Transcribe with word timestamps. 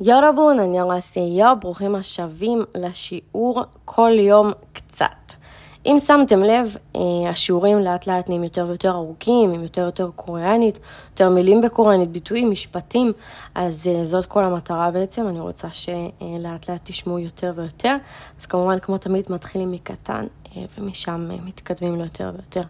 יורבון, 0.00 0.60
אני 0.60 0.80
ארסיה, 0.80 1.54
ברוכים 1.54 1.94
השבים 1.94 2.64
לשיעור 2.74 3.64
כל 3.84 4.12
יום 4.18 4.52
קצת. 4.72 5.25
אם 5.86 5.96
שמתם 5.98 6.42
לב, 6.42 6.76
אה, 6.96 7.30
השיעורים 7.30 7.78
לאט 7.78 8.06
לאט 8.06 8.28
נהיים 8.28 8.44
יותר 8.44 8.64
ויותר 8.68 8.90
ארוכים, 8.90 9.52
עם 9.52 9.62
יותר 9.62 9.82
ויותר 9.82 10.10
קוריאנית, 10.16 10.78
יותר 11.10 11.30
מילים 11.30 11.60
בקוריאנית, 11.60 12.10
ביטויים, 12.10 12.50
משפטים, 12.50 13.12
אז 13.54 13.86
אה, 13.86 14.04
זאת 14.04 14.26
כל 14.26 14.44
המטרה 14.44 14.90
בעצם, 14.90 15.28
אני 15.28 15.40
רוצה 15.40 15.68
שלאט 15.72 16.68
לאט 16.68 16.80
תשמעו 16.84 17.18
יותר 17.18 17.52
ויותר. 17.56 17.96
אז 18.40 18.46
כמובן, 18.46 18.78
כמו 18.78 18.98
תמיד, 18.98 19.24
מתחילים 19.28 19.70
מקטן, 19.72 20.26
אה, 20.56 20.62
ומשם 20.78 21.28
מתקדמים 21.44 21.96
ליותר 21.96 22.30
ויותר. 22.34 22.68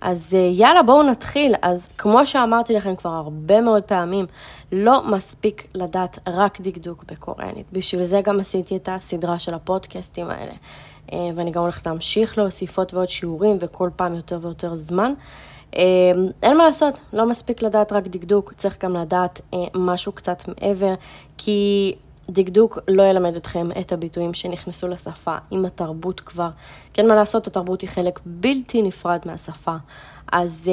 אז 0.00 0.36
יאללה, 0.52 0.82
בואו 0.82 1.02
נתחיל. 1.02 1.54
אז 1.62 1.88
כמו 1.98 2.26
שאמרתי 2.26 2.72
לכם 2.72 2.96
כבר 2.96 3.10
הרבה 3.10 3.60
מאוד 3.60 3.82
פעמים, 3.82 4.26
לא 4.72 5.02
מספיק 5.04 5.66
לדעת 5.74 6.18
רק 6.26 6.60
דקדוק 6.60 7.04
בקוריאנית. 7.12 7.66
בשביל 7.72 8.04
זה 8.04 8.20
גם 8.20 8.40
עשיתי 8.40 8.76
את 8.76 8.88
הסדרה 8.92 9.38
של 9.38 9.54
הפודקאסטים 9.54 10.30
האלה. 10.30 10.52
אה, 11.12 11.18
ואני 11.34 11.50
גם 11.50 11.62
הולכת 11.62 11.86
להמשיך 11.86 12.38
להוסיף 12.38 12.78
עוד 12.78 12.88
ועוד 12.94 13.08
שיעורים 13.08 13.56
וכל 13.60 13.90
פעם 13.96 14.14
יותר 14.14 14.38
ויותר 14.42 14.76
זמן. 14.76 15.12
אה, 15.76 15.82
אין 16.42 16.56
מה 16.56 16.66
לעשות, 16.66 17.00
לא 17.12 17.28
מספיק 17.28 17.62
לדעת 17.62 17.92
רק 17.92 18.06
דקדוק, 18.06 18.52
צריך 18.56 18.84
גם 18.84 18.96
לדעת 18.96 19.40
אה, 19.54 19.58
משהו 19.74 20.12
קצת 20.12 20.42
מעבר, 20.48 20.94
כי 21.38 21.94
דקדוק 22.30 22.78
לא 22.88 23.02
ילמד 23.02 23.36
אתכם 23.36 23.68
את 23.80 23.92
הביטויים 23.92 24.34
שנכנסו 24.34 24.88
לשפה 24.88 25.36
עם 25.50 25.64
התרבות 25.64 26.20
כבר. 26.20 26.50
כן, 26.92 27.08
מה 27.08 27.14
לעשות, 27.14 27.46
התרבות 27.46 27.80
היא 27.80 27.90
חלק 27.90 28.20
בלתי 28.26 28.82
נפרד 28.82 29.20
מהשפה. 29.26 29.74
אז 30.32 30.70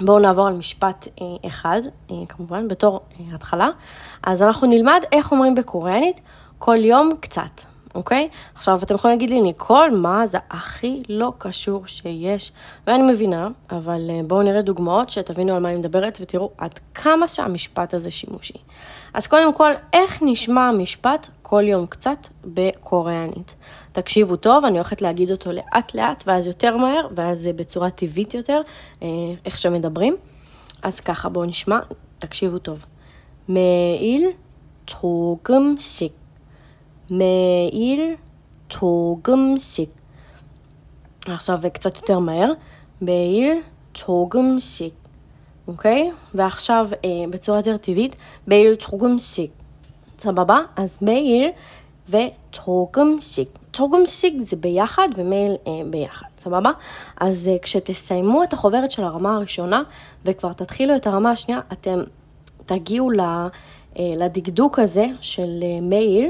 בואו 0.00 0.18
נעבור 0.18 0.46
על 0.46 0.54
משפט 0.54 1.08
אחד, 1.46 1.80
כמובן, 2.28 2.68
בתור 2.68 3.00
התחלה. 3.34 3.68
אז 4.22 4.42
אנחנו 4.42 4.66
נלמד 4.66 5.00
איך 5.12 5.32
אומרים 5.32 5.54
בקוריאנית 5.54 6.20
כל 6.58 6.84
יום 6.84 7.10
קצת. 7.20 7.71
אוקיי? 7.95 8.29
עכשיו, 8.55 8.79
אתם 8.83 8.95
יכולים 8.95 9.17
להגיד 9.17 9.29
לי, 9.29 9.41
ניקול, 9.41 9.89
מה 9.89 10.27
זה 10.27 10.37
הכי 10.49 11.03
לא 11.09 11.33
קשור 11.37 11.87
שיש? 11.87 12.51
ואני 12.87 13.11
מבינה, 13.11 13.47
אבל 13.71 14.09
אה, 14.09 14.19
בואו 14.27 14.41
נראה 14.41 14.61
דוגמאות 14.61 15.09
שתבינו 15.09 15.55
על 15.55 15.61
מה 15.61 15.69
אני 15.69 15.77
מדברת 15.77 16.17
ותראו 16.21 16.51
עד 16.57 16.79
כמה 16.93 17.27
שהמשפט 17.27 17.93
הזה 17.93 18.11
שימושי. 18.11 18.53
אז 19.13 19.27
קודם 19.27 19.53
כל, 19.53 19.71
איך 19.93 20.23
נשמע 20.25 20.61
המשפט 20.61 21.27
כל 21.41 21.63
יום 21.67 21.85
קצת 21.85 22.27
בקוריאנית? 22.45 23.55
תקשיבו 23.91 24.35
טוב, 24.35 24.65
אני 24.65 24.77
הולכת 24.77 25.01
להגיד 25.01 25.31
אותו 25.31 25.51
לאט 25.51 25.95
לאט, 25.95 26.23
ואז 26.27 26.47
יותר 26.47 26.77
מהר, 26.77 27.07
ואז 27.15 27.49
בצורה 27.55 27.89
טבעית 27.89 28.33
יותר, 28.33 28.61
אה, 29.03 29.07
איך 29.45 29.57
שמדברים. 29.57 30.15
אז 30.83 30.99
ככה, 30.99 31.29
בואו 31.29 31.45
נשמע, 31.45 31.79
תקשיבו 32.19 32.59
טוב. 32.59 32.85
מעיל 33.47 34.27
조금씩 34.85 36.20
매일 37.11 38.17
조금씩. 38.69 39.89
עכשיו 41.27 41.59
קצת 41.73 41.95
יותר 41.95 42.19
מהר. 42.19 42.51
매일 43.01 43.63
조금씩. 43.93 44.93
אוקיי? 45.67 46.11
ועכשיו 46.33 46.87
אה, 47.05 47.09
בצורה 47.29 47.59
יותר 47.59 47.77
טבעית, 47.77 48.15
매일 48.47 48.75
조금씩. 48.75 49.51
סבבה? 50.19 50.59
אז 50.75 50.97
매일 51.01 51.49
וג'וגמשיק. 52.09 53.49
ג'וגמשיק 53.73 54.33
זה 54.39 54.55
ביחד 54.55 55.07
ומייל 55.15 55.55
אה, 55.67 55.71
ביחד, 55.89 56.25
סבבה? 56.37 56.71
אז 57.17 57.47
אה, 57.47 57.59
כשתסיימו 57.61 58.43
את 58.43 58.53
החוברת 58.53 58.91
של 58.91 59.03
הרמה 59.03 59.35
הראשונה 59.35 59.83
וכבר 60.25 60.53
תתחילו 60.53 60.95
את 60.95 61.07
הרמה 61.07 61.31
השנייה, 61.31 61.61
אתם 61.73 61.99
תגיעו 62.65 63.11
ל, 63.11 63.19
אה, 63.19 63.49
לדקדוק 64.17 64.79
הזה 64.79 65.05
של 65.21 65.59
אה, 65.63 65.81
מייל. 65.81 66.29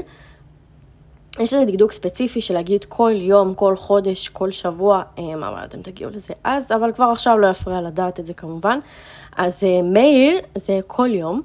יש 1.39 1.53
לזה 1.53 1.65
דקדוק 1.65 1.91
ספציפי 1.91 2.41
של 2.41 2.53
להגיד 2.53 2.85
כל 2.85 3.11
יום, 3.15 3.53
כל 3.53 3.75
חודש, 3.75 4.27
כל 4.27 4.51
שבוע, 4.51 5.01
אה, 5.19 5.35
מה, 5.35 5.49
אבל 5.49 5.65
אתם 5.65 5.81
תגיעו 5.81 6.11
לזה 6.11 6.33
אז, 6.43 6.71
אבל 6.71 6.93
כבר 6.93 7.05
עכשיו 7.05 7.37
לא 7.37 7.47
יפריע 7.47 7.81
לדעת 7.81 8.19
את 8.19 8.25
זה 8.25 8.33
כמובן. 8.33 8.79
אז 9.37 9.63
אה, 9.63 9.81
מייל 9.81 10.37
זה 10.55 10.79
כל 10.87 11.09
יום, 11.13 11.41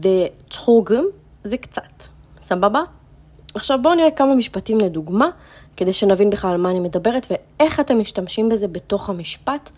וצ'חוגם 0.00 1.04
זה 1.44 1.56
קצת, 1.56 2.02
סבבה? 2.42 2.82
עכשיו 3.54 3.78
בואו 3.82 3.94
נראה 3.94 4.10
כמה 4.10 4.34
משפטים 4.34 4.80
לדוגמה, 4.80 5.28
כדי 5.76 5.92
שנבין 5.92 6.30
בכלל 6.30 6.50
על 6.50 6.56
מה 6.56 6.70
אני 6.70 6.80
מדברת 6.80 7.26
ואיך 7.30 7.80
אתם 7.80 7.98
משתמשים 7.98 8.48
בזה 8.48 8.68
בתוך 8.68 9.10
המשפט. 9.10 9.70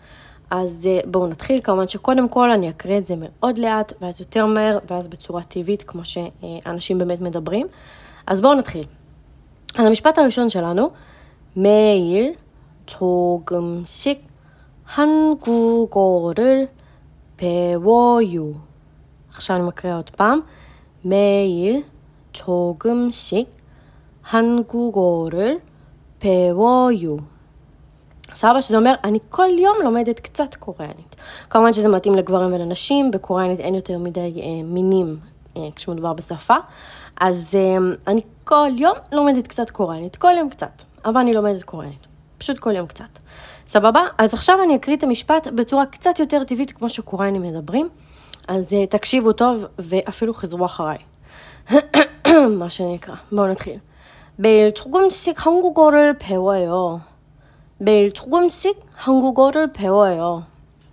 אז 0.49 0.87
אה, 0.91 0.99
בואו 1.05 1.27
נתחיל, 1.27 1.61
כמובן 1.63 1.87
שקודם 1.87 2.29
כל 2.29 2.51
אני 2.51 2.69
אקריא 2.69 2.97
את 2.97 3.07
זה 3.07 3.15
מאוד 3.17 3.57
לאט, 3.57 3.93
ואז 4.01 4.19
יותר 4.19 4.45
מהר, 4.45 4.77
ואז 4.89 5.07
בצורה 5.07 5.43
טבעית, 5.43 5.83
כמו 5.83 6.01
שאנשים 6.05 6.97
באמת 6.97 7.21
מדברים. 7.21 7.67
אז 8.27 8.41
בואו 8.41 8.53
נתחיל. 8.53 8.85
אז 9.78 9.86
המשפט 9.86 10.18
הראשון 10.18 10.50
שלנו, 10.50 10.90
매일 11.56 12.34
조금씩 12.86 14.22
한국어를 14.86 16.68
배워요. 17.36 18.54
עכשיו 19.34 19.56
אני 19.56 19.66
מקריאה 19.66 19.96
עוד 19.96 20.10
פעם. 20.10 20.40
매일 21.04 21.84
조금씩 22.32 23.48
한국어를 24.22 25.58
배워요. 26.20 27.16
סבא, 28.34 28.60
שזה 28.60 28.76
אומר, 28.76 28.94
אני 29.04 29.18
כל 29.28 29.48
יום 29.58 29.76
לומדת 29.84 30.20
קצת 30.20 30.54
קוריאנית. 30.54 31.16
כמובן 31.50 31.72
שזה 31.72 31.88
מתאים 31.88 32.14
לגברים 32.14 32.52
ולנשים, 32.52 33.10
בקוריאנית 33.10 33.60
אין 33.60 33.74
יותר 33.74 33.98
מדי 33.98 34.20
אה, 34.42 34.62
מינים 34.64 35.06
אה, 35.08 35.28
כשמדובר 35.76 36.12
בשפה. 36.12 36.54
אז 37.20 37.54
um, 37.54 38.10
אני 38.10 38.20
כל 38.44 38.68
יום 38.76 38.94
לומדת 39.12 39.46
קצת 39.46 39.70
קוריאנית, 39.70 40.16
כל 40.16 40.32
יום 40.38 40.50
קצת, 40.50 40.82
אבל 41.04 41.20
אני 41.20 41.34
לומדת 41.34 41.62
קוריאנית, 41.62 42.06
פשוט 42.38 42.58
כל 42.58 42.76
יום 42.76 42.86
קצת. 42.86 43.18
סבבה? 43.66 44.00
אז 44.18 44.34
עכשיו 44.34 44.58
אני 44.64 44.76
אקריא 44.76 44.96
את 44.96 45.02
המשפט 45.02 45.46
בצורה 45.46 45.86
קצת 45.86 46.18
יותר 46.18 46.44
טבעית 46.44 46.72
כמו 46.72 46.90
שקוריאנים 46.90 47.42
מדברים, 47.42 47.88
אז 48.48 48.72
uh, 48.72 48.90
תקשיבו 48.90 49.32
טוב 49.32 49.64
ואפילו 49.78 50.34
חזרו 50.34 50.64
אחריי. 50.64 50.98
מה 52.58 52.70
שנקרא. 52.70 53.14
בואו 53.32 53.46
נתחיל. 53.46 53.78
매일 54.38 54.74
조금씩 54.74 55.38
한국어를 55.38 56.18
배워요. 56.18 57.00
매일 57.78 58.12
조금씩 58.12 58.80
한국어를 58.94 59.72
배워요. 59.72 60.42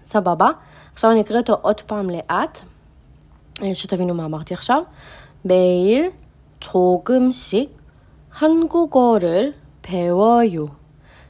סבבה? 0.05 0.47
עכשיו 0.93 1.11
אני 1.11 1.21
אקריא 1.21 1.39
אותו 1.39 1.57
עוד 1.61 1.81
פעם 1.81 2.09
לאט, 2.09 2.59
שתבינו 3.73 4.13
מה 4.13 4.25
אמרתי 4.25 4.53
עכשיו. 4.53 4.83
매일 5.45 6.11
조금씩 6.59 7.69
한국어를 8.31 9.53
배워요. 9.81 10.65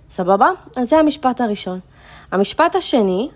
סבבה? 0.10 0.50
אז 0.78 0.90
זה 0.90 1.00
המשפט 1.00 1.42
הראשון. 1.42 1.80
המשפט 2.32 2.76
השני, 2.76 3.30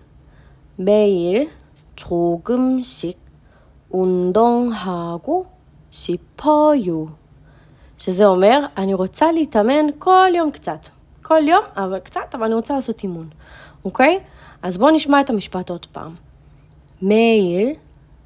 매일 0.79 1.49
조금씩 1.95 3.17
운동하고 3.89 5.45
싶어요. 5.89 7.07
שזה 7.97 8.25
אומר, 8.25 8.59
אני 8.77 8.93
רוצה 8.93 9.31
להתאמן 9.31 9.85
כל 9.99 10.29
יום 10.35 10.51
קצת. 10.51 10.79
כל 11.21 11.47
יום, 11.47 11.63
אבל 11.75 11.99
קצת, 11.99 12.35
אבל 12.35 12.45
אני 12.45 12.53
רוצה 12.53 12.75
לעשות 12.75 13.03
אימון, 13.03 13.29
אוקיי? 13.85 14.19
אז 14.61 14.77
בואו 14.77 14.95
נשמע 14.95 15.21
את 15.21 15.29
המשפט 15.29 15.69
עוד 15.69 15.85
פעם. 15.91 16.15
매일 17.01 17.73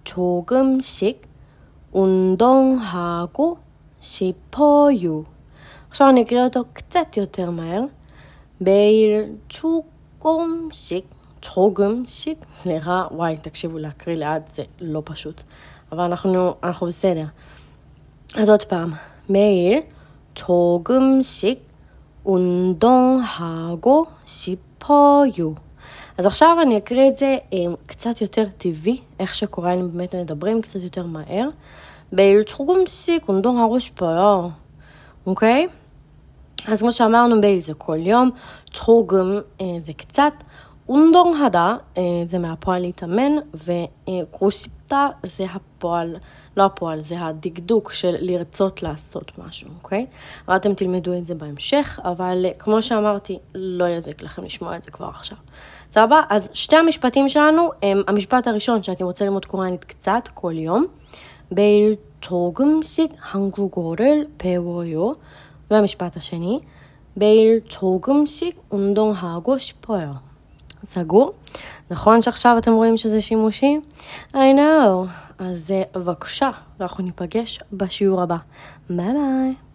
조금씩 0.06 1.28
운동하고 1.92 3.58
싶어요. 4.02 5.24
עכשיו 5.90 6.10
אני 6.10 6.22
אקריא 6.22 6.44
אותו 6.44 6.64
קצת 6.74 7.18
יותר 7.18 7.52
מהר. 7.52 7.84
매일 8.62 9.38
조금씩, 9.50 11.06
조금씩, 11.42 12.46
סליחה, 12.56 13.08
וואי, 13.12 13.38
תקשיבו, 13.42 13.78
להקריא 13.78 14.16
לאט 14.16 14.52
זה 14.52 14.64
לא 14.82 15.02
פשוט. 15.06 15.42
אבל 15.92 16.04
אנחנו, 16.04 16.54
אנחנו 16.64 16.88
בסדר. 16.88 17.26
אז 18.36 18.50
עוד 18.50 18.64
פעם, 18.64 18.94
매일 19.30 19.82
조금씩 20.36 21.60
운동하고 22.24 24.06
싶어요. 24.26 25.56
אז 26.18 26.26
עכשיו 26.26 26.58
אני 26.62 26.78
אקריא 26.78 27.08
את 27.08 27.18
זה 27.18 27.38
קצת 27.86 28.22
יותר 28.22 28.46
טבעי, 28.58 29.02
איך 29.20 29.36
שקוריאנים 29.36 29.92
באמת 29.94 30.16
מדברים, 30.16 30.62
קצת 30.62 30.80
יותר 30.82 31.06
מהר. 31.06 31.50
매일 32.14 32.44
조금씩 32.46 33.30
운동하고 33.30 33.80
싶어요. 33.80 34.52
אוקיי? 35.26 35.68
אז 36.68 36.82
כמו 36.82 36.92
שאמרנו, 36.92 37.42
매일 37.42 37.62
זה 37.62 37.74
כל 37.74 37.98
יום, 38.00 38.30
조금 38.72 39.40
זה 39.86 39.94
קצת, 39.98 40.34
운동하다 40.88 41.78
זה 42.24 42.40
מהפועל 42.40 42.82
להתאמן, 42.82 43.32
וקרוסיפטה 43.54 45.08
זה 45.24 45.46
הפועל, 45.54 46.16
לא 46.58 46.66
הפועל, 46.66 47.02
זה 47.02 47.16
הדקדוק 47.20 47.92
של 47.92 48.16
לרצות 48.20 48.84
לעשות 48.84 49.32
משהו, 49.38 49.70
אוקיי? 49.84 50.06
אבל 50.48 50.56
אתם 50.56 50.74
תלמדו 50.74 51.14
את 51.14 51.26
זה 51.26 51.36
בהמשך, 51.36 52.00
אבל 52.04 52.46
כמו 52.60 52.82
שאמרתי, 52.82 53.40
לא 53.56 53.90
יזיק 53.90 54.22
לכם 54.22 54.44
לשמוע 54.44 54.76
את 54.76 54.84
זה 54.84 54.92
כבר 54.92 55.08
עכשיו. 55.08 55.38
סבבה? 55.92 56.22
אז 56.30 56.50
שתי 56.54 56.76
המשפטים 56.76 57.30
שלנו 57.30 57.70
הם 57.84 58.02
המשפט 58.08 58.48
הראשון, 58.48 58.84
שאתם 58.84 59.06
רוצים 59.06 59.28
ללמוד 59.28 59.46
קוריאנית 59.46 59.84
קצת, 59.84 60.30
כל 60.34 60.54
יום. 60.58 60.86
매일 61.52 61.98
조금씩 62.22 63.12
한국어를 63.20 64.30
배워요. 64.38 65.18
והמשפט 65.70 66.18
השני, 66.18 66.62
매일 67.14 67.64
조금씩 67.68 68.62
운동하고 68.70 69.58
싶어요. 69.60 70.22
סגור? 70.85 71.33
נכון 71.91 72.23
שעכשיו 72.23 72.59
אתם 72.59 72.73
רואים 72.73 72.97
שזה 72.97 73.21
שימושי? 73.21 73.81
I 74.33 74.37
know. 74.37 75.07
אז 75.39 75.73
בבקשה, 75.95 76.51
אנחנו 76.81 77.05
ניפגש 77.05 77.61
בשיעור 77.73 78.23
הבא. 78.23 78.37
ביי 78.91 79.07
ביי. 79.07 79.66